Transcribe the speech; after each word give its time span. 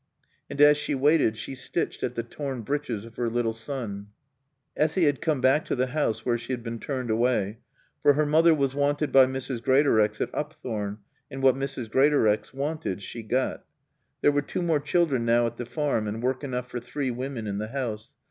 And 0.49 0.59
as 0.59 0.77
she 0.77 0.95
waited 0.95 1.37
she 1.37 1.53
stitched 1.53 2.01
at 2.01 2.15
the 2.15 2.23
torn 2.23 2.61
breeches 2.63 3.05
of 3.05 3.17
her 3.17 3.29
little 3.29 3.53
son. 3.53 4.07
Essy 4.75 5.03
had 5.03 5.21
come 5.21 5.41
back 5.41 5.63
to 5.65 5.75
the 5.75 5.85
house 5.93 6.25
where 6.25 6.39
she 6.39 6.53
had 6.53 6.63
been 6.63 6.79
turned 6.79 7.11
away. 7.11 7.59
For 8.01 8.13
her 8.13 8.25
mother 8.25 8.51
was 8.55 8.73
wanted 8.73 9.11
by 9.11 9.27
Mrs. 9.27 9.61
Greatorex 9.61 10.19
at 10.19 10.33
Upthorne 10.33 10.97
and 11.29 11.43
what 11.43 11.53
Mrs. 11.53 11.87
Greatorex 11.91 12.51
wanted 12.51 13.03
she 13.03 13.21
got. 13.21 13.63
There 14.21 14.31
were 14.31 14.41
two 14.41 14.63
more 14.63 14.79
children 14.79 15.23
now 15.23 15.45
at 15.45 15.57
the 15.57 15.67
Farm 15.67 16.07
and 16.07 16.23
work 16.23 16.43
enough 16.43 16.67
for 16.67 16.79
three 16.79 17.11
women 17.11 17.45
in 17.45 17.59
the 17.59 17.67
house. 17.67 18.15